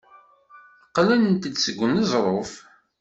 [0.87, 2.51] Qqlent-d seg uneẓruf.